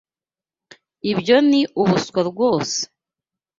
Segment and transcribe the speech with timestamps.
[1.11, 2.79] Ibyo ni ubuswa rwose!